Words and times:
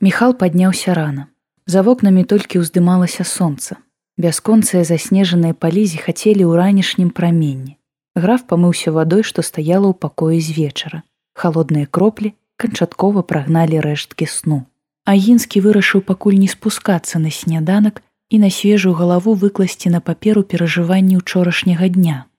Міхал 0.00 0.34
падняўся 0.34 0.94
рана. 0.94 1.26
За 1.66 1.82
вокнамі 1.82 2.22
толькі 2.22 2.62
ўздымалася 2.62 3.24
сонца. 3.26 3.82
Бясконцыя 4.14 4.86
заснежаныя 4.86 5.58
палізі 5.58 5.98
хацелі 5.98 6.46
ў 6.46 6.54
ранішнім 6.54 7.10
праменні. 7.10 7.74
Граф 8.14 8.46
памыўся 8.46 8.94
вадой, 8.94 9.26
што 9.26 9.42
стаяла 9.42 9.90
ў 9.90 9.98
пакоі 9.98 10.38
з 10.38 10.54
вечара. 10.54 11.02
Халодныя 11.34 11.90
кроплі 11.90 12.32
канчаткова 12.62 13.26
прагналі 13.26 13.82
рэшткі 13.82 14.30
сну. 14.30 14.70
Агінскі 15.02 15.66
вырашыў 15.66 16.06
пакуль 16.06 16.38
не 16.38 16.46
спускацца 16.46 17.18
на 17.18 17.34
сняданак 17.34 18.02
і 18.30 18.38
на 18.38 18.54
свежую 18.54 18.94
галаву 18.94 19.34
выкласці 19.34 19.90
на 19.90 19.98
паперу 19.98 20.46
перажыванні 20.46 21.18
учорашняга 21.18 21.90
дня. 21.90 22.30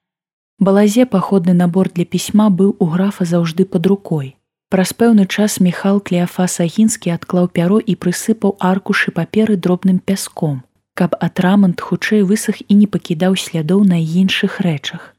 Балазе 0.60 1.06
паходны 1.06 1.52
набор 1.52 1.92
для 1.92 2.08
пісьма 2.08 2.48
быў 2.48 2.76
у 2.80 2.86
графа 2.88 3.28
заўжды 3.28 3.68
пад 3.68 3.84
рукой. 3.88 4.39
Праз 4.70 4.94
пэўны 4.94 5.26
час 5.26 5.60
Міхал 5.66 5.98
Клеафас 5.98 6.60
Агінскі 6.62 7.10
адклаў 7.18 7.48
пяро 7.50 7.80
і 7.82 7.96
прысыпаў 7.98 8.54
аркушы 8.62 9.10
паперы 9.10 9.58
дробным 9.58 9.98
пяском, 9.98 10.62
каб 10.94 11.18
атрамант 11.18 11.82
хутчэй 11.82 12.22
высах 12.22 12.62
і 12.62 12.78
не 12.78 12.86
пакідаў 12.86 13.34
слядоў 13.34 13.82
на 13.90 13.98
іншых 13.98 14.60
рэчах. 14.62 15.16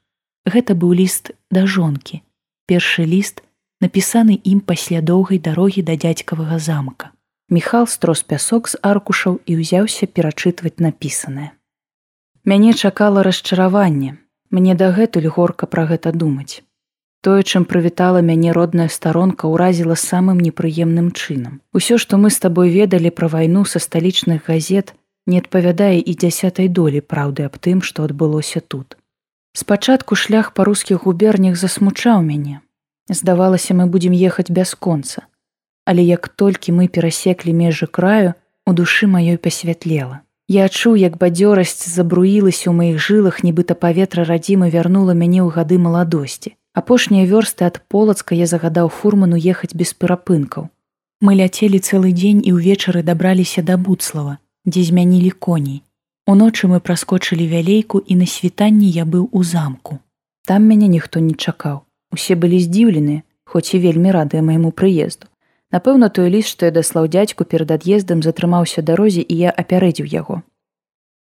Гэта 0.47 0.79
быў 0.79 0.95
ліст 1.03 1.35
да 1.51 1.67
жонкі. 1.67 2.23
Першы 2.71 3.03
ліст 3.03 3.43
напісаны 3.83 4.39
ім 4.39 4.63
пасля 4.63 5.03
доўгай 5.03 5.43
дарогі 5.43 5.83
да 5.83 5.99
дзядзькавага 5.99 6.63
замка. 6.63 7.11
Міхал 7.51 7.91
строс 7.91 8.23
пясок 8.23 8.71
з 8.71 8.79
аркушаў 8.87 9.43
і 9.51 9.59
ўзяўся 9.59 10.07
перачытваць 10.07 10.79
напісанае. 10.79 11.51
Мяне 12.47 12.71
чакала 12.73 13.27
расчараванне, 13.27 14.15
мне 14.55 14.79
дагэтуль 14.79 15.27
горка 15.27 15.67
пра 15.67 15.91
гэта 15.91 16.15
думаць. 16.15 16.63
Тое, 17.23 17.43
чым 17.43 17.67
прывітала 17.69 18.23
мяне 18.25 18.53
родная 18.57 18.89
старонка 18.89 19.45
ўразіла 19.45 19.93
самым 19.93 20.41
непрыемным 20.41 21.13
чынам. 21.13 21.61
Усё, 21.77 21.99
што 22.01 22.17
мы 22.17 22.31
з 22.33 22.41
табой 22.41 22.73
ведалі 22.73 23.11
пра 23.13 23.29
вайну 23.29 23.65
са 23.69 23.79
сталічных 23.79 24.49
газет, 24.49 24.95
не 25.27 25.37
адпавядае 25.45 26.01
і 26.01 26.15
дзясятай 26.17 26.69
долі 26.69 27.05
праўды 27.05 27.45
аб 27.45 27.61
тым, 27.61 27.83
што 27.85 28.09
адбылося 28.09 28.65
тут. 28.65 28.97
Спачатку 29.53 30.17
шлях 30.17 30.55
па 30.57 30.65
рускіх 30.65 31.05
губернях 31.05 31.61
засмучаў 31.61 32.23
мяне. 32.25 32.61
Здавалася, 33.11 33.75
мы 33.75 33.85
будзем 33.87 34.17
ехаць 34.17 34.49
бясконца. 34.49 35.27
Але 35.85 36.01
як 36.01 36.29
толькі 36.29 36.73
мы 36.73 36.89
перасеклі 36.89 37.53
межы 37.53 37.87
краю, 37.87 38.33
у 38.65 38.73
душы 38.73 39.07
маёй 39.07 39.37
пасвятлела. 39.37 40.21
Я 40.49 40.65
адчуў, 40.71 40.97
як 40.97 41.19
бадзёрасць 41.19 41.85
забруілася 41.85 42.71
ў 42.71 42.75
маіх 42.81 42.97
жылах, 42.97 43.43
нібыта 43.45 43.77
паветра 43.77 44.25
радзімы 44.25 44.71
вярнула 44.71 45.13
мяне 45.13 45.45
ў 45.45 45.53
гады 45.53 45.77
маладосці. 45.79 46.57
Апошнія 46.73 47.27
вёрсты 47.27 47.67
ад 47.67 47.83
полацка 47.89 48.35
я 48.39 48.47
загадаў 48.47 48.89
фурману 48.95 49.35
ехаць 49.35 49.75
без 49.75 49.91
перапынкаў. 49.93 50.69
Мы 51.21 51.35
ляцелі 51.35 51.83
цэлы 51.83 52.13
дзень 52.15 52.43
і 52.47 52.55
ўвечары 52.55 53.03
дабраліся 53.03 53.63
да 53.67 53.77
буцлава, 53.77 54.39
дзе 54.65 54.85
змянілі 54.87 55.31
коней. 55.35 55.83
Уночы 56.31 56.71
мы 56.71 56.79
праскочылі 56.79 57.49
вялейку 57.51 57.99
і 57.99 58.15
на 58.23 58.27
світанні 58.27 58.87
я 58.87 59.05
быў 59.05 59.27
у 59.33 59.43
замку. 59.43 59.99
Там 60.47 60.71
мяне 60.71 60.87
ніхто 60.87 61.19
не 61.19 61.35
чакаў. 61.35 61.83
Усе 62.15 62.39
былі 62.39 62.63
здзіўлены, 62.63 63.23
хоць 63.45 63.75
і 63.75 63.83
вельмі 63.83 64.15
радыя 64.15 64.43
майму 64.43 64.71
прыезду. 64.71 65.27
Напэўна, 65.75 66.09
той 66.11 66.31
ліст, 66.31 66.55
што 66.55 66.67
я 66.67 66.73
даслаў 66.75 67.11
дзядзьку 67.11 67.45
перад 67.51 67.71
ад'ездам 67.75 68.23
затрымаўся 68.23 68.83
дарозе 68.83 69.27
і 69.27 69.35
я 69.43 69.51
апярэдзіў 69.51 70.07
яго. 70.07 70.43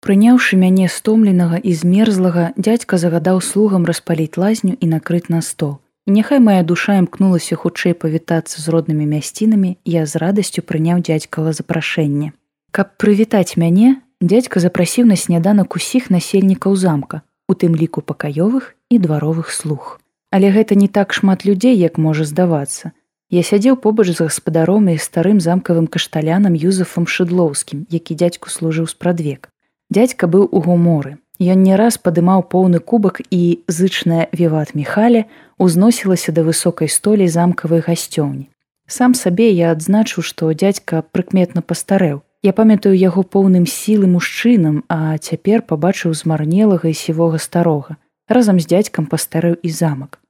Прыняўшы 0.03 0.57
мяне 0.59 0.89
стомленага 0.91 1.63
і 1.63 1.73
змерзлага, 1.79 2.51
дядзька 2.59 2.99
загадаў 2.99 3.39
слугам 3.39 3.85
распаліць 3.87 4.35
лазню 4.35 4.75
і 4.75 4.87
накрыць 4.91 5.31
на 5.31 5.39
стол. 5.47 5.79
І 6.11 6.19
няхай 6.19 6.43
моя 6.43 6.67
душа 6.67 6.97
імкнулася 6.99 7.55
хутчэй 7.55 7.95
павітацца 7.95 8.59
з 8.59 8.67
роднымі 8.75 9.07
мясцінамі, 9.07 9.77
я 9.87 10.03
з 10.03 10.19
радасцю 10.19 10.67
прыняў 10.67 10.99
дзядзькава 11.07 11.55
запрашэнне. 11.55 12.33
Каб 12.75 12.99
прывітаць 12.99 13.55
мяне, 13.55 14.03
дядзька 14.19 14.59
запрасіў 14.59 15.07
на 15.07 15.15
сняданак 15.15 15.79
усіх 15.79 16.11
насельнікаў 16.11 16.75
замка, 16.75 17.23
у 17.47 17.55
тым 17.55 17.79
ліку 17.79 18.03
пакаёвых 18.03 18.75
і 18.91 18.99
дваровых 18.99 19.55
слуг. 19.55 20.03
Але 20.35 20.51
гэта 20.51 20.75
не 20.75 20.91
так 20.91 21.15
шмат 21.15 21.47
людзей, 21.47 21.79
як 21.79 22.03
можа 22.03 22.27
здавацца. 22.27 22.91
Я 23.31 23.47
сядзеў 23.47 23.79
побач 23.79 24.11
з 24.11 24.19
гаспадаром 24.27 24.91
і 24.91 24.99
старым 24.99 25.39
замкавым 25.39 25.87
кашталянам 25.87 26.59
Юзафам 26.59 27.07
Шыдлоўскім, 27.07 27.87
які 27.87 28.19
дзядзьку 28.19 28.51
служыў 28.51 28.91
спрадвек. 28.91 29.52
Дядька 29.93 30.27
быў 30.27 30.49
у 30.49 30.61
гуморы. 30.65 31.19
Ён 31.53 31.61
не 31.69 31.77
раз 31.77 31.99
падымаў 32.01 32.43
поўны 32.49 32.79
кубак 32.81 33.21
і 33.29 33.61
зычная 33.69 34.25
віват 34.33 34.73
Михаля 34.79 35.25
узносілася 35.59 36.33
да 36.33 36.45
высокай 36.47 36.89
столі 36.89 37.29
замкавай 37.29 37.85
гасцёўні. 37.85 38.49
Сам 38.89 39.13
сабе 39.13 39.51
я 39.53 39.69
адзначыў, 39.77 40.25
што 40.25 40.49
дядька 40.57 41.05
прыкметна 41.13 41.61
пастарэў. 41.61 42.25
Я 42.43 42.57
памятаю 42.57 42.97
яго 42.97 43.21
поўным 43.23 43.69
сілы 43.69 44.09
мужчынам, 44.09 44.81
а 44.89 45.19
цяпер 45.19 45.61
пабачыў 45.61 46.17
змарнелага 46.17 46.89
і 46.89 46.97
сівога 46.97 47.37
старога. 47.37 48.01
Разам 48.29 48.65
з 48.65 48.73
дядзькам 48.73 49.13
пастарэў 49.13 49.61
і 49.61 49.69
замак. 49.69 50.21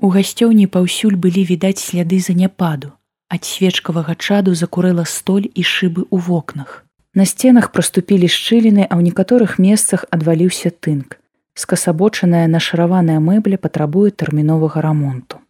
У 0.00 0.08
гасцёўні 0.08 0.64
паўсюль 0.66 1.20
былі 1.20 1.44
відаць 1.44 1.84
сляды 1.84 2.24
заняпаду. 2.24 2.96
Ад 3.28 3.44
свечкавага 3.44 4.16
чаду 4.16 4.56
закурэла 4.56 5.04
столь 5.04 5.52
і 5.52 5.60
шыбы 5.60 6.08
ў 6.08 6.16
вокнах. 6.24 6.88
На 7.12 7.24
сценах 7.26 7.72
праступілі 7.74 8.30
шчыліны, 8.30 8.86
а 8.86 8.94
ў 8.94 9.10
некаторых 9.10 9.58
месцах 9.58 10.06
адваліўся 10.14 10.70
тынк. 10.70 11.18
Скасабочаная 11.58 12.46
нашараваная 12.46 13.18
мэбля 13.18 13.58
патрабуе 13.58 14.14
тэрміновага 14.14 14.78
рамонту. 14.78 15.42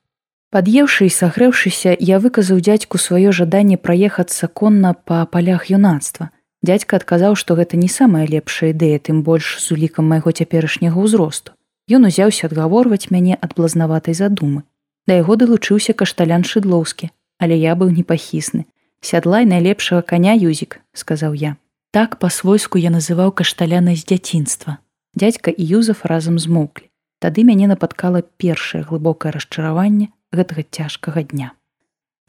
Пад'еўшы 0.49 1.05
і 1.05 1.13
сагрэўшыся, 1.13 1.93
я 2.01 2.17
выказаў 2.17 2.65
дзядзьку 2.65 2.97
сваё 2.97 3.37
жаданне 3.37 3.77
праехацца 3.77 4.49
конна 4.49 4.97
па 4.97 5.21
палях 5.29 5.69
юнацтва. 5.69 6.33
Дядзька 6.65 6.97
адказаў, 6.97 7.37
што 7.37 7.61
гэта 7.61 7.77
не 7.77 7.93
самая 7.93 8.25
лепшая 8.25 8.73
ідэя, 8.73 8.97
тым 8.97 9.21
больш 9.21 9.61
з 9.61 9.77
улікам 9.77 10.09
майго 10.09 10.33
цяперашняга 10.33 10.97
ўзросту. 10.97 11.53
Ён 11.93 12.09
узяўся 12.09 12.49
адгаворваць 12.49 13.13
мяне 13.13 13.37
ад 13.37 13.53
блазнаватай 13.53 14.17
задумы. 14.17 14.65
Да 15.05 15.13
яго 15.21 15.37
далучыўся 15.37 15.93
кашталян 15.93 16.41
шыдлоўскі, 16.41 17.13
але 17.37 17.61
я 17.61 17.77
быў 17.77 17.93
непахісны 17.93 18.65
сядлай 19.01 19.45
найлепшага 19.45 20.03
коня 20.03 20.35
юзік 20.35 20.81
сказаў 20.93 21.35
я. 21.35 21.57
Так 21.91 22.19
по-свойску 22.19 22.79
я 22.79 22.91
называў 22.91 23.33
кашталяна 23.33 23.95
з 23.97 24.05
дзяцінства 24.07 24.79
дядька 25.15 25.51
і 25.51 25.63
юзаф 25.65 26.05
разам 26.05 26.39
змоўклі. 26.39 26.87
Тады 27.19 27.45
мяне 27.45 27.67
напаткала 27.67 28.23
першае 28.23 28.83
глыбокае 28.85 29.33
расчараванне 29.35 30.09
гэтага 30.33 30.63
цяжкага 30.71 31.23
дня. 31.23 31.53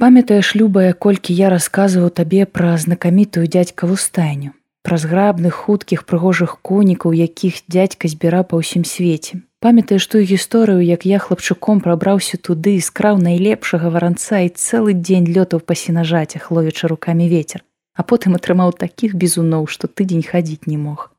Памятаеш 0.02 0.56
любая 0.56 0.94
колькі 0.94 1.34
я 1.38 1.54
расказваў 1.54 2.09
табе 2.09 2.50
пра 2.50 2.74
знакамітую 2.78 3.46
дзядзькаву 3.46 3.96
стайню 3.96 4.58
праз 4.82 5.06
грабных 5.06 5.53
хуткіх 5.53 6.06
прыгожых 6.09 6.58
конікаў 6.66 7.14
якіх 7.14 7.62
дзядзька 7.70 8.09
збіра 8.09 8.42
па 8.42 8.58
ўсім 8.58 8.82
свеце 8.82 9.46
памятаеш 9.62 10.08
тую 10.10 10.26
гісторыю 10.26 10.82
як 10.82 11.06
я 11.06 11.18
хлапчуком 11.24 11.82
прабраўся 11.86 12.38
туды 12.38 12.78
скраў 12.82 13.22
найлепшага 13.22 13.94
варанца 13.94 14.42
і 14.46 14.50
цэлы 14.50 14.98
дзень 14.98 15.30
лётаў 15.30 15.62
па 15.62 15.78
сенажацях 15.78 16.50
ловячы 16.52 16.90
руками 16.90 17.30
ветер 17.30 17.62
а 17.94 18.04
потым 18.04 18.38
атрымаў 18.38 18.74
такіх 18.84 19.14
бізуноў 19.24 19.68
што 19.74 19.88
тыдзень 19.88 20.26
хадзіць 20.26 20.66
не 20.66 20.78
мог. 20.78 21.12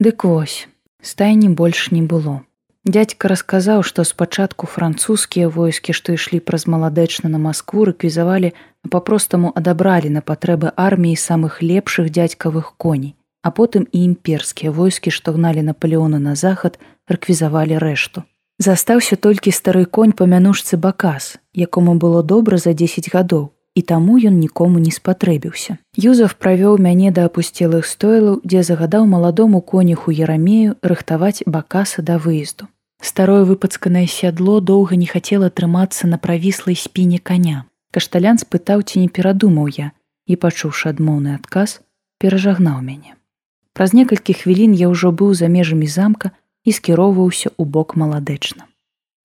Дык 0.00 0.24
вось 0.24 0.68
стайні 1.02 1.48
больш 1.60 1.90
не 1.90 2.02
было. 2.02 2.42
Дядька 2.86 3.28
расказаў 3.28 3.82
што 3.82 4.04
спачатку 4.06 4.68
французскія 4.70 5.48
войскі 5.50 5.96
што 5.98 6.14
ішлі 6.14 6.38
праз 6.38 6.66
маладэчна 6.70 7.30
на 7.32 7.42
москву 7.42 7.84
рэквізавалі 7.90 8.52
а 8.54 8.88
по-простаму 8.94 9.50
адабралі 9.60 10.12
на 10.16 10.22
патрэбы 10.22 10.70
арміі 10.88 11.18
самых 11.18 11.58
лепшых 11.62 12.10
дзядзькавых 12.14 12.74
коней 12.78 13.15
а 13.46 13.50
потым 13.54 13.86
і 13.92 13.98
імперскія 14.02 14.74
войскі 14.74 15.14
што 15.14 15.30
гналі 15.32 15.62
наполеона 15.62 16.18
на 16.18 16.34
захад 16.34 16.80
рэквізавалі 17.06 17.78
рэшту. 17.78 18.26
Застаўся 18.58 19.14
толькі 19.14 19.52
стары 19.54 19.84
конь 19.86 20.14
па 20.18 20.26
мянушцы 20.26 20.74
бакас, 20.74 21.36
якому 21.54 21.94
было 21.94 22.22
добра 22.22 22.58
за 22.58 22.72
10 22.72 23.06
гадоў, 23.14 23.52
і 23.78 23.82
таму 23.82 24.16
ён 24.18 24.40
нікому 24.42 24.82
не 24.82 24.90
спатрэбіўся. 24.90 25.76
Юзаф 25.94 26.34
правёў 26.42 26.80
мяне 26.82 27.12
да 27.12 27.26
апусцелых 27.30 27.86
стойлаў, 27.86 28.40
дзе 28.42 28.64
загадаў 28.66 29.06
маладому 29.06 29.60
конюху 29.60 30.10
Ярамею 30.10 30.74
рыхтаваць 30.82 31.46
бакаса 31.46 32.02
да 32.02 32.16
выезду. 32.18 32.66
Старое 33.00 33.44
выпацканае 33.44 34.08
сядло 34.08 34.60
доўга 34.60 34.96
не 34.96 35.06
хацела 35.06 35.50
трымацца 35.50 36.10
на 36.10 36.18
правіслай 36.18 36.74
спіне 36.74 37.20
коня. 37.22 37.68
Кашталян 37.94 38.42
спытаў 38.42 38.82
ці 38.82 39.04
не 39.04 39.08
перадумаў 39.08 39.70
я 39.70 39.92
і, 40.26 40.34
пачуўшы 40.34 40.90
адмоўны 40.90 41.36
адказ, 41.36 41.78
перажагнаў 42.18 42.82
мяне. 42.82 43.14
Праз 43.76 43.92
некалькі 43.92 44.32
хвілін 44.32 44.72
я 44.72 44.88
ўжо 44.88 45.12
быў 45.12 45.36
за 45.36 45.52
межамі 45.52 45.84
замка, 45.84 46.32
і 46.64 46.72
скіроўваўся 46.72 47.52
ў 47.52 47.62
бок 47.68 47.92
маладэчна. 48.00 48.64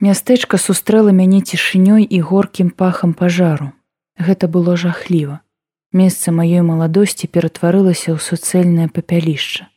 Мястэчка 0.03 0.57
сустрэла 0.59 1.13
мяне 1.15 1.39
цішынёй 1.39 2.03
і 2.03 2.19
горкім 2.19 2.69
пахам 2.69 3.13
пажару. 3.13 3.71
Гэта 4.19 4.51
было 4.51 4.75
жахліва. 4.75 5.39
Месца 5.93 6.33
маёй 6.35 6.63
маладосці 6.67 7.27
ператварылася 7.27 8.11
ў 8.11 8.19
суцэльнае 8.19 8.87
папялішча. 8.89 9.69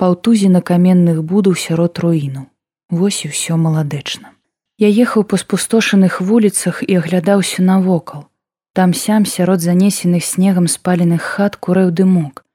Паўтузі 0.00 0.48
на 0.54 0.60
каменных 0.60 1.20
будаў 1.22 1.54
сярод 1.66 1.98
руіну. 1.98 2.46
Вось 2.90 3.24
і 3.26 3.30
ўсё 3.34 3.60
маладэчна. 3.60 4.32
Я 4.78 4.88
ехаў 4.88 5.24
па 5.24 5.38
спустошаных 5.40 6.20
вуліцах 6.20 6.82
і 6.86 6.98
аглядаўся 7.02 7.62
навокал. 7.62 8.26
Там 8.72 8.92
сям 8.92 9.24
сярод 9.24 9.60
занесеных 9.60 10.24
снегам 10.24 10.66
спаленых 10.68 11.22
хат 11.22 11.56
курэў 11.56 11.90
дымок. 11.90 12.45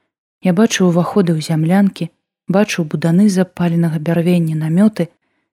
Я 0.41 0.53
бачыў 0.57 0.89
уваходы 0.89 1.37
ў 1.37 1.45
зямлянкі, 1.45 2.09
бачыў 2.49 2.85
буданы 2.89 3.29
запаленага 3.29 4.01
бярвення 4.01 4.57
намёты, 4.57 5.09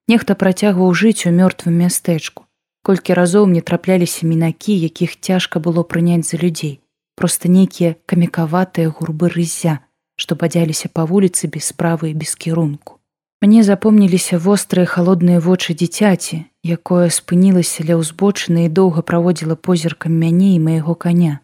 нехта 0.09 0.33
працягваў 0.33 0.93
жыць 0.93 1.29
у 1.29 1.33
мёртвым 1.33 1.77
мястэчку. 1.85 2.45
Колькі 2.81 3.13
разоў 3.13 3.45
мне 3.51 3.61
трапляліся 3.61 4.25
мінакі, 4.25 4.73
якіх 4.73 5.19
цяжка 5.19 5.59
было 5.59 5.83
прыняць 5.83 6.25
за 6.25 6.41
людзей, 6.41 6.79
просто 7.15 7.49
нейкія 7.49 7.95
камікаватыя 8.05 8.89
гурбы 8.89 9.29
рызя, 9.29 9.79
што 10.15 10.35
бадзяліся 10.35 10.89
па 10.93 11.05
вуліцы 11.05 11.47
без 11.47 11.69
справы 11.69 12.09
і 12.11 12.17
без 12.17 12.33
кірунку. 12.35 12.97
Мне 13.41 13.63
запомніліся 13.63 14.39
вострыя 14.39 14.85
халодныя 14.85 15.39
вочы 15.39 15.75
дзіцяці, 15.77 16.43
якое 16.63 17.07
спынілася 17.07 17.85
ля 17.87 17.95
ўзбочыны 17.95 18.65
і 18.65 18.73
доўга 18.73 19.05
праводзіла 19.05 19.55
позіркам 19.55 20.17
мяне 20.17 20.55
і 20.55 20.59
майго 20.59 20.95
каня. 20.95 21.39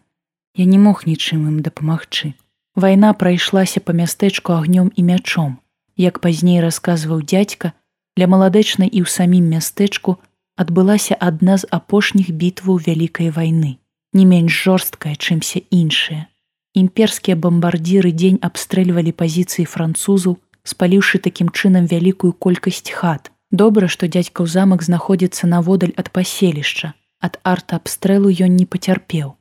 Я 0.56 0.66
не 0.66 0.76
мог 0.82 1.06
нічым 1.06 1.48
ім 1.48 1.62
дапамагчы. 1.64 2.34
Вайна 2.76 3.14
прайшлася 3.16 3.80
па 3.80 3.96
мястэчку 3.96 4.52
агнём 4.52 4.92
і 4.92 5.02
мячом. 5.02 5.56
Як 5.96 6.20
пазней 6.20 6.60
расказваў 6.60 7.24
дзядзька, 7.24 7.72
для 8.16 8.28
маладэчнай 8.28 8.92
і 8.92 9.00
ў 9.00 9.08
самім 9.08 9.48
мястэчку 9.48 10.20
адбылася 10.60 11.16
адна 11.16 11.56
з 11.56 11.64
апошніх 11.72 12.28
бітваў 12.36 12.76
вялікай 12.84 13.32
вайны, 13.32 13.80
не 14.12 14.28
менш 14.28 14.52
жорсткая, 14.52 15.16
чымся 15.16 15.64
іншая. 15.72 16.28
Імперскія 16.76 17.40
бамбардзіры 17.40 18.12
дзень 18.12 18.40
абстрэльвалі 18.44 19.16
пазіцыі 19.16 19.64
французаў, 19.64 20.36
спаліўшы 20.60 21.24
такім 21.24 21.48
чынам 21.48 21.88
вялікую 21.88 22.36
колькасць 22.36 22.92
хат. 22.92 23.32
Добра, 23.48 23.88
што 23.88 24.04
дзядзька 24.04 24.44
ў 24.44 24.52
замак 24.52 24.84
знаходзіцца 24.84 25.48
наводаль 25.48 25.96
ад 25.96 26.12
паселішча. 26.12 26.92
Ад 27.24 27.40
арта 27.40 27.80
абстрэлу 27.80 28.28
ён 28.28 28.52
не 28.60 28.68
пацярпеў, 28.68 29.32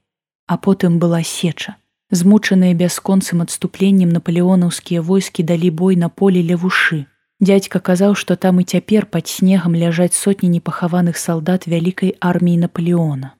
а 0.47 0.55
потым 0.55 1.03
была 1.03 1.19
сеча. 1.27 1.75
Змучаныя 2.11 2.73
бясконцым 2.77 3.41
адступленнем 3.41 4.09
напалеонаўскія 4.13 5.01
войскі 5.01 5.43
далі 5.43 5.69
бой 5.69 5.95
на 5.95 6.09
поле 6.09 6.41
ля 6.45 6.57
вушы. 6.57 7.05
Дядька 7.39 7.79
казаў, 7.79 8.13
што 8.15 8.35
там 8.35 8.61
і 8.61 8.63
цяпер 8.63 9.05
пад 9.05 9.27
снегам 9.27 9.75
ляжаць 9.75 10.13
сотні 10.13 10.49
непахаваных 10.49 11.17
салдат 11.17 11.67
вялікай 11.67 12.15
арміі 12.19 12.57
Наполеона. 12.65 13.33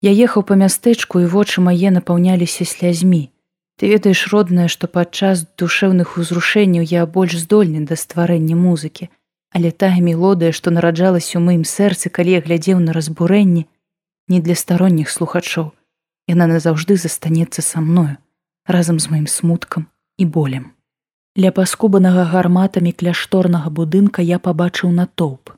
Я 0.00 0.12
ехаў 0.12 0.46
па 0.48 0.54
мястэчку 0.54 1.20
і 1.20 1.26
вочы 1.26 1.60
мае 1.60 1.90
напаўняліся 1.90 2.64
слязьмі. 2.64 3.28
Ты 3.76 3.92
ведаеш 3.92 4.32
роднае, 4.32 4.68
што 4.72 4.88
падчас 4.88 5.44
душэўных 5.60 6.16
узрушэнняў 6.16 6.86
я 6.88 7.04
больш 7.04 7.36
здольны 7.42 7.84
да 7.84 7.96
стварэння 8.00 8.56
музыкі, 8.56 9.10
але 9.52 9.70
тая 9.70 10.00
мелодыя, 10.00 10.52
што 10.52 10.72
нараджалася 10.72 11.36
ў 11.36 11.42
маім 11.44 11.64
сэрцы, 11.68 12.08
калі 12.08 12.38
я 12.38 12.40
глядзеў 12.40 12.80
на 12.80 12.96
разбурэнні, 12.96 13.66
не 14.32 14.40
для 14.40 14.56
старонніх 14.56 15.12
слухачоў, 15.12 15.75
яна 16.28 16.46
назаўжды 16.50 16.96
застанецца 16.96 17.62
са 17.62 17.80
мною 17.80 18.16
разам 18.66 18.98
з 19.00 19.10
маім 19.10 19.26
смуткам 19.26 19.86
і 20.18 20.24
болем. 20.26 20.72
Ля 21.38 21.52
паскубанага 21.52 22.24
гарматамі 22.32 22.92
кляшторнага 22.92 23.70
будынка 23.70 24.22
я 24.22 24.38
пабачыў 24.38 24.90
натоўп. 24.90 25.52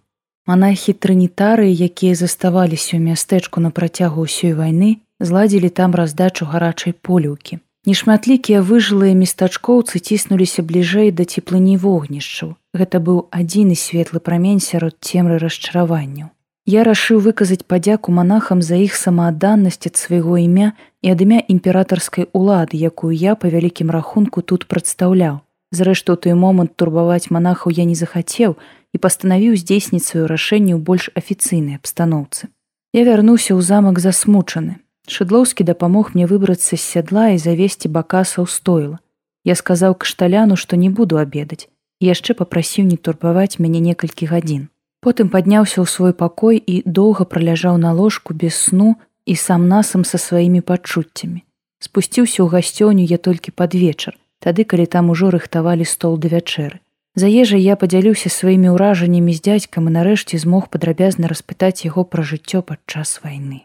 Манахі 0.48 0.92
трынітары, 0.92 1.68
якія 1.70 2.14
заставаліся 2.18 2.96
ў 2.96 3.02
мястэчку 3.12 3.60
на 3.60 3.70
працягу 3.70 4.24
ўсёй 4.26 4.56
вайны, 4.58 5.04
зладзілі 5.20 5.68
там 5.68 5.94
раздачу 5.94 6.48
гарачай 6.48 6.92
полюўкі. 6.92 7.60
Нешматлікія 7.88 8.60
выжылыя 8.60 9.14
местачкоўцы 9.14 10.00
ціснуліся 10.00 10.64
бліжэй 10.66 11.12
да 11.12 11.24
цеплыні 11.24 11.76
вогнішчаў. 11.78 12.56
Гэта 12.74 13.00
быў 13.00 13.28
адзіны 13.30 13.78
светлы 13.78 14.20
прамень 14.20 14.60
сярод 14.60 14.98
цемры 15.00 15.38
расчараванняў. 15.38 16.34
Я 16.68 16.82
рашыў 16.84 17.20
выказаць 17.24 17.64
падзяку 17.64 18.12
манахам 18.12 18.60
за 18.60 18.76
іх 18.76 18.96
самаадданасць 19.02 19.88
ад 19.88 19.96
свайго 19.96 20.36
імя 20.36 20.66
і 21.00 21.12
ад 21.14 21.22
імя 21.24 21.40
імператарскай 21.54 22.28
улады, 22.36 22.76
якую 22.76 23.16
я 23.16 23.32
па 23.40 23.48
вялікім 23.48 23.88
рахунку 23.88 24.44
тут 24.44 24.66
прадстаўляў. 24.68 25.40
Зрэшты, 25.72 26.12
у 26.12 26.20
той 26.20 26.36
момант 26.36 26.76
турбаваць 26.76 27.32
манахаў 27.32 27.72
я 27.72 27.88
не 27.88 27.96
захацеў 27.96 28.60
і 28.92 29.00
пастанавіў 29.00 29.56
здзейсніць 29.56 30.04
сваё 30.04 30.28
рашэнне 30.28 30.76
ў 30.76 30.84
больш 30.84 31.08
афіцыйнай 31.16 31.80
абстаноўцы. 31.80 32.52
Я 32.92 33.08
вярнуўся 33.08 33.56
ў 33.56 33.64
замак 33.64 34.04
засмучаны. 34.04 34.76
Шыдлоўскі 35.08 35.64
дапамог 35.64 36.12
мне 36.12 36.28
выбрацца 36.28 36.76
з 36.76 36.84
сядла 36.84 37.32
і 37.32 37.40
завесці 37.40 37.88
бакаса 37.88 38.44
ў 38.44 38.46
стойла. 38.48 39.00
Я 39.40 39.56
сказаў 39.56 39.96
кшталяну, 39.96 40.60
што 40.60 40.76
не 40.76 40.92
буду 40.92 41.16
абедаць 41.16 41.72
і 42.04 42.12
яшчэ 42.12 42.36
папрасіў 42.36 42.84
не 42.92 43.00
турбаваць 43.00 43.56
мяне 43.56 43.80
некалькі 43.80 44.28
гадзін. 44.28 44.68
Потым 45.08 45.30
падняўся 45.32 45.80
ў 45.80 45.88
свой 45.88 46.12
пакой 46.12 46.58
і 46.60 46.84
доўга 46.84 47.24
праляжаў 47.24 47.76
на 47.80 47.96
ложку 47.96 48.34
без 48.40 48.56
сну 48.60 48.88
і 49.24 49.36
сам 49.42 49.62
насам 49.68 50.02
са 50.04 50.18
сваімі 50.20 50.60
пачуццямі. 50.60 51.38
Спусціўся 51.80 52.44
ў 52.44 52.48
гасцёню 52.52 53.06
я 53.08 53.16
толькі 53.16 53.54
пад 53.56 53.72
вечар, 53.72 54.18
тады 54.44 54.66
калі 54.68 54.84
там 54.84 55.08
ужо 55.14 55.30
рыхтавалі 55.32 55.86
стол 55.88 56.18
да 56.20 56.28
вячэры. 56.28 56.84
За 57.16 57.24
ежай 57.24 57.64
я 57.64 57.76
падзяліўся 57.80 58.28
сваімі 58.28 58.74
ўражаннямі 58.76 59.32
з 59.32 59.40
дзядзькам 59.48 59.88
і 59.88 59.94
нарэшце 59.96 60.40
змог 60.42 60.68
падрабязна 60.68 61.30
распытаць 61.32 61.88
яго 61.88 62.04
пра 62.04 62.20
жыццё 62.32 62.60
падчас 62.60 63.24
вайны. 63.24 63.64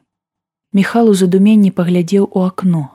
Міхал 0.72 1.12
у 1.12 1.18
задуменні 1.24 1.74
паглядзеў 1.75 2.30
у 2.31 2.46
акно. 2.48 2.86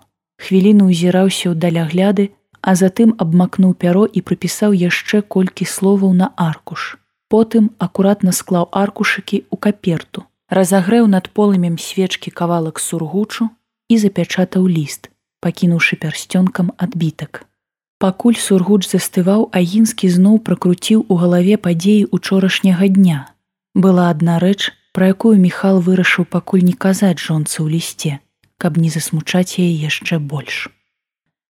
Хвіліну 0.40 0.88
ўзіраўся 0.88 1.52
ў 1.52 1.54
далягляды, 1.66 2.32
а 2.64 2.72
затым 2.80 3.12
абмакнуў 3.20 3.76
пяро 3.76 4.08
і 4.08 4.24
прыпісаў 4.24 4.72
яшчэ 4.72 5.20
колькі 5.36 5.68
словаў 5.68 6.16
на 6.16 6.32
аркуш. 6.48 6.96
Потым 7.28 7.70
акуратна 7.78 8.32
склаў 8.32 8.68
аркушыкі 8.72 9.44
ў 9.52 9.56
каперту, 9.60 10.24
разагрэў 10.48 11.08
над 11.12 11.28
полымем 11.36 11.76
свечкі 11.76 12.32
кавалак 12.32 12.80
сургучу 12.80 13.48
і 13.92 13.98
запячатаў 14.00 14.64
ліст, 14.64 15.12
пакінуўшы 15.44 16.00
пярсцёнкам 16.00 16.72
адбітак. 16.76 17.44
Пакуль 17.98 18.38
сургуч 18.38 18.86
застываў, 18.88 19.50
агінскі 19.52 20.08
зноў 20.08 20.38
пракруціў 20.46 21.04
у 21.08 21.14
галаве 21.20 21.58
падзеі 21.58 22.08
учорашняга 22.18 22.88
дня. 22.88 23.18
Была 23.74 24.08
адна 24.14 24.38
рэч, 24.38 24.70
пра 24.94 25.12
якую 25.12 25.36
Міхал 25.36 25.82
вырашыў 25.84 26.24
пакуль 26.24 26.64
не 26.64 26.72
казаць 26.72 27.18
жонцы 27.18 27.58
ў 27.60 27.76
лісце, 27.76 28.12
каб 28.56 28.78
не 28.78 28.88
засмучаць 28.88 29.58
яе 29.58 29.74
яшчэ 29.84 30.18
больш. 30.18 30.68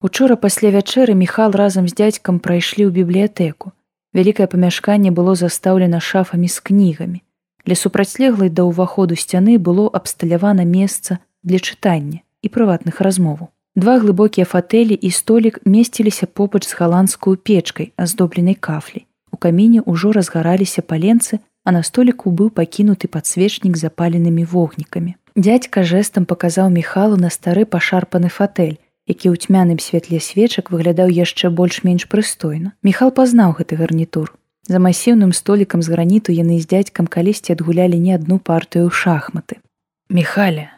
Учора 0.01 0.35
пасля 0.35 0.73
вячэры 0.73 1.13
Міхал 1.13 1.53
разам 1.53 1.87
з 1.87 1.93
дзядзькам 1.93 2.41
прайшлі 2.41 2.89
ў 2.89 2.91
бібліятэку, 2.97 3.71
Вялікае 4.13 4.47
памяшканне 4.51 5.11
было 5.11 5.35
застаўлена 5.35 5.99
шафамі 5.99 6.47
з 6.47 6.59
кнігамі. 6.59 7.21
Для 7.65 7.75
супрацьлеглай 7.75 8.49
да 8.49 8.67
ўваходу 8.67 9.15
сцяны 9.15 9.55
было 9.57 9.87
абсталявана 9.87 10.65
месца 10.65 11.19
для 11.43 11.59
чытання 11.59 12.19
і 12.41 12.47
прыватных 12.49 12.99
размоваў. 12.99 13.53
Два 13.75 13.99
глыбокія 14.03 14.45
фатэлі 14.45 14.93
і 14.93 15.11
столік 15.11 15.61
месціліся 15.63 16.27
побач 16.27 16.67
з 16.67 16.75
галандскую 16.75 17.37
печкай, 17.37 17.93
аздобленай 17.95 18.55
кафлі. 18.55 19.05
У 19.31 19.37
каміне 19.37 19.79
ўжо 19.85 20.11
разгараліся 20.11 20.81
паленцы, 20.81 21.39
а 21.63 21.71
на 21.71 21.83
століку 21.83 22.35
быў 22.35 22.49
пакінуты 22.51 23.07
падсвечнік 23.07 23.77
запаленымі 23.77 24.43
вогнікамі. 24.43 25.15
Дядька 25.35 25.87
жэсам 25.87 26.25
паказаў 26.27 26.67
мехалу 26.69 27.15
на 27.15 27.29
стары 27.29 27.63
пашарпаны 27.63 28.27
фатэль, 28.27 28.75
які 29.11 29.27
ў 29.27 29.35
цьмяным 29.35 29.79
святле 29.83 30.23
свечак 30.23 30.71
выглядаў 30.71 31.11
яшчэ 31.11 31.51
больш-менш 31.51 32.07
прыстойна. 32.07 32.71
Міхал 32.79 33.11
пазнаў 33.11 33.59
гэты 33.59 33.75
гарнітур. 33.75 34.31
За 34.71 34.79
масіўным 34.79 35.35
столікам 35.35 35.83
з 35.83 35.91
граніту 35.91 36.31
яны 36.31 36.59
з 36.63 36.69
дзядзькам 36.71 37.11
калісьці 37.11 37.57
адгулялі 37.57 37.99
не 37.99 38.15
адну 38.15 38.39
партыю 38.39 38.87
шахматы. 38.87 39.59
Міхаля, 40.07 40.71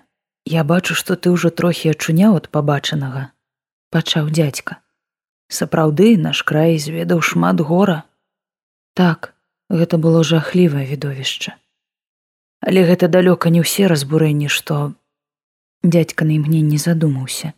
я 0.49 0.63
бачу, 0.63 0.97
што 0.97 1.15
ты 1.15 1.29
ўжо 1.29 1.53
трохі 1.53 1.93
ачуняў 1.93 2.39
ад 2.41 2.49
пабачанага, 2.49 3.29
пачаў 3.93 4.33
дзядзька. 4.33 4.81
Сапраўды 5.53 6.17
наш 6.17 6.41
край 6.41 6.79
зведаў 6.81 7.21
шмат 7.21 7.61
гора. 7.61 8.03
Так, 8.97 9.33
гэта 9.69 10.01
было 10.01 10.23
жахлівае 10.23 10.89
відовішча. 10.89 11.59
Але 12.65 12.87
гэта 12.89 13.11
далёка 13.11 13.53
не 13.53 13.61
ўсе 13.61 13.91
разбурэнні, 13.91 14.47
што 14.47 14.93
дядька 15.83 16.25
на 16.25 16.39
імгненне 16.39 16.79
задумаўся 16.79 17.53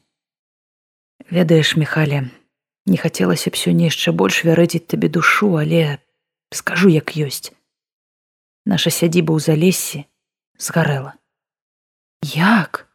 ведаеш 1.30 1.76
михале 1.76 2.30
не 2.86 2.98
хацелася 2.98 3.50
б 3.50 3.58
сёння 3.58 3.90
яшчэ 3.90 4.12
больш 4.12 4.44
вярэдзіць 4.46 4.88
табе 4.94 5.10
душу 5.10 5.56
але 5.62 6.00
скажу 6.54 6.90
як 6.94 7.16
ёсць 7.18 7.52
наша 8.66 8.90
сядзіба 8.90 9.34
ў 9.34 9.40
залесе 9.40 10.06
згарэла 10.58 11.16
як? 12.26 12.88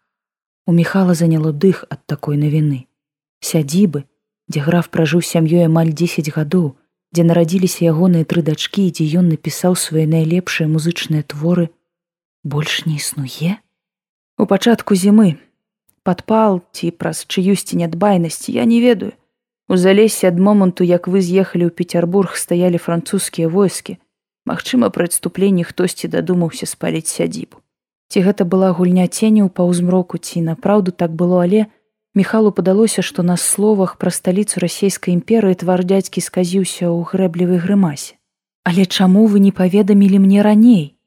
У 0.66 0.72
михала 0.72 1.14
заняло 1.14 1.50
дых 1.52 1.82
ад 1.90 2.06
такой 2.06 2.36
навіны 2.38 2.86
сядзібы 3.40 4.06
дзе 4.50 4.62
граф 4.66 4.90
пражыў 4.94 5.22
сям'ёй 5.26 5.66
амаль 5.66 5.90
дзесяць 5.90 6.30
гадоў 6.36 6.76
дзе 7.12 7.26
нарадзіліся 7.26 7.90
ягоныя 7.90 8.28
тры 8.30 8.42
дачкі 8.46 8.86
дзе 8.94 9.06
ён 9.20 9.30
напісаў 9.34 9.74
свае 9.74 10.06
найлепшыя 10.06 10.70
музычныя 10.70 11.26
творы 11.26 11.70
больш 12.44 12.84
не 12.86 12.96
існуе 13.02 13.58
у 14.38 14.46
пачатку 14.46 14.94
зімы 14.94 15.36
падпал 16.02 16.60
ці 16.72 16.92
праз 16.96 17.24
чыюсьці 17.28 17.80
нядбайнасць 17.80 18.48
я 18.48 18.64
не 18.64 18.82
ведаю 18.84 19.12
у 19.68 19.76
залесе 19.76 20.28
ад 20.32 20.38
моманту 20.50 20.84
як 20.84 21.08
вы 21.08 21.24
з'ехалі 21.24 21.68
ў 21.68 21.72
петербург 21.80 22.36
стаялі 22.36 22.82
французскія 22.90 23.48
войскі 23.48 23.98
магчыма 24.46 24.94
пры 24.94 25.10
адступленні 25.12 25.66
хтосьці 25.72 26.12
дадумаўся 26.14 26.66
спаліць 26.66 27.10
сядзібу 27.10 27.60
Ці 28.10 28.26
гэта 28.26 28.42
была 28.42 28.68
гульня 28.74 29.06
ценяў 29.06 29.48
па 29.54 29.62
ўзмроку 29.70 30.18
ці 30.18 30.42
напраўду 30.42 30.90
так 30.90 31.14
было, 31.14 31.46
але 31.46 31.66
Міхалу 32.18 32.50
падалося, 32.50 33.02
што 33.06 33.22
на 33.22 33.36
словах 33.38 33.94
пра 34.02 34.10
сталіцу 34.10 34.58
расійскай 34.58 35.14
імперыі 35.14 35.54
твар 35.54 35.84
дядзькі 35.86 36.18
сказіўся 36.18 36.90
ў 36.90 37.06
грэблівай 37.06 37.62
грымасе. 37.62 38.18
Але 38.66 38.82
чаму 38.82 39.30
вы 39.30 39.38
не 39.38 39.52
паведамілі 39.54 40.18
мне 40.18 40.42
раней? 40.42 40.98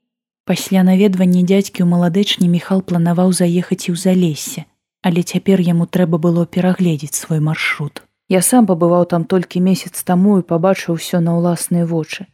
Пасля 0.48 0.88
наведвання 0.88 1.44
дзядзькі 1.44 1.84
ў 1.84 1.88
маладэчні 1.92 2.48
Міхал 2.48 2.80
планаваў 2.88 3.36
заехаць 3.36 3.84
і 3.84 3.92
ў 3.92 3.98
залесе, 4.00 4.64
але 5.04 5.22
цяпер 5.22 5.62
яму 5.62 5.86
трэба 5.86 6.18
было 6.18 6.46
перагледзець 6.46 7.20
свой 7.20 7.40
маршрут. 7.40 8.04
Я 8.32 8.42
сам 8.42 8.66
пабываў 8.66 9.06
там 9.12 9.26
толькі 9.26 9.60
месяц 9.60 10.02
таму 10.08 10.40
і 10.40 10.48
пабачыў 10.48 10.96
усё 10.96 11.20
на 11.20 11.36
ўласныя 11.38 11.86
вочы. 11.86 12.26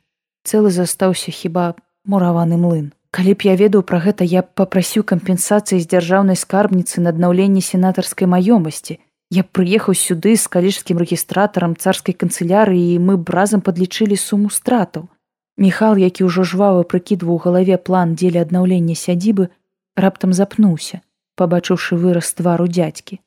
Цэлы 0.46 0.70
застаўся 0.72 1.34
хіба 1.34 1.74
мураваны 2.06 2.62
млын. 2.62 2.94
Калі 3.12 3.34
б 3.34 3.50
я 3.50 3.56
ведаў 3.58 3.82
пра 3.90 4.00
гэта, 4.06 4.24
я 4.24 4.46
б 4.46 4.54
папрасіў 4.54 5.04
кампенсацыі 5.12 5.82
з 5.82 5.90
дзяржаўнай 5.90 6.38
скарбніцы 6.38 7.02
на 7.02 7.10
аднаўленне 7.10 7.62
сенатарскай 7.66 8.30
маёмасці. 8.30 9.00
Я 9.34 9.44
прыехаў 9.44 9.98
сюды 9.98 10.38
з 10.38 10.46
каліжскім 10.46 11.02
рэгістратарам 11.02 11.74
царскай 11.74 12.14
канцылярыі 12.14 12.86
і 12.94 13.02
мы 13.02 13.18
б 13.18 13.34
разам 13.34 13.66
падлічылі 13.66 14.18
суму 14.18 14.54
стратаў. 14.54 15.10
Міхал, 15.58 15.98
які 15.98 16.24
ўжо 16.30 16.46
жвава 16.46 16.86
прыкідваў 16.86 17.36
у 17.36 17.42
галаве 17.44 17.78
план 17.78 18.14
дзеля 18.16 18.46
аднаўлення 18.46 18.96
сядзібы, 18.96 19.50
раптам 19.98 20.34
запнуўся, 20.34 21.02
пабачыўшы 21.42 21.98
выраз 22.04 22.32
твару 22.38 22.68
дзядзькі. 22.68 23.20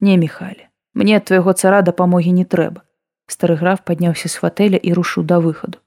Не 0.00 0.16
міхалі, 0.16 0.66
мне 0.94 1.20
твайго 1.20 1.52
цара 1.52 1.82
дапамогі 1.82 2.32
не 2.40 2.44
трэба. 2.44 2.82
Стары 3.26 3.56
граф 3.62 3.82
падняўся 3.82 4.28
з 4.30 4.42
фатэля 4.42 4.78
і 4.78 4.92
рушыў 4.98 5.26
да 5.26 5.40
выхаду. 5.42 5.82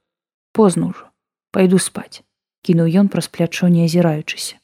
Позна 0.52 0.92
ўжо, 0.92 1.08
пайду 1.56 1.80
спаць 1.80 2.24
кінуў 2.64 2.88
ён 3.02 3.08
праз 3.08 3.28
плячо 3.28 3.68
не 3.68 3.86
азіраючыся. 3.88 4.56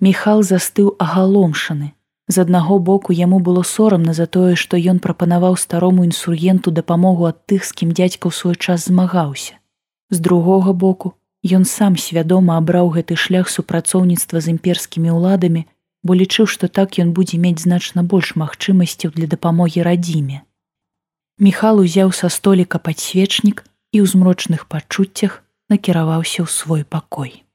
Міхал 0.00 0.42
застыў 0.42 0.94
агаломшаны. 1.00 1.92
З 2.28 2.42
аднаго 2.42 2.78
боку 2.78 3.14
яму 3.16 3.38
было 3.38 3.62
сорамна 3.62 4.12
за 4.12 4.26
тое, 4.26 4.56
што 4.56 4.76
ён 4.76 4.98
прапанаваў 4.98 5.56
старому 5.56 6.04
інсургенту 6.04 6.70
дапамогу 6.78 7.28
ад 7.30 7.38
тых, 7.46 7.64
з 7.64 7.72
кім 7.72 7.94
дзядзька 7.94 8.28
ў 8.28 8.32
свой 8.34 8.56
час 8.58 8.90
змагаўся. 8.90 9.54
З 10.10 10.18
другога 10.20 10.74
боку 10.74 11.14
ён 11.46 11.64
сам 11.64 11.96
свядома 11.96 12.58
абраў 12.58 12.90
гэты 12.98 13.16
шлях 13.16 13.48
супрацоўніцтва 13.48 14.42
з 14.42 14.58
імперскімі 14.58 15.14
ўладамі, 15.14 15.64
бо 16.06 16.14
лічыў, 16.14 16.46
што 16.46 16.68
так 16.70 16.98
ён 17.02 17.10
будзе 17.16 17.38
мець 17.42 17.62
значна 17.66 18.02
больш 18.02 18.34
магчымасцяў 18.42 19.14
для 19.18 19.26
дапамогі 19.26 19.82
радзіме. 19.86 20.42
Міхал 21.38 21.82
узяў 21.82 22.14
са 22.16 22.30
століка 22.32 22.78
падсвечнік 22.78 23.66
і 23.92 23.98
ў 24.00 24.06
змрочных 24.12 24.68
пачуццях 24.72 25.42
накіраваўся 25.68 26.46
ў 26.46 26.48
свой 26.48 26.84
пакой. 26.84 27.45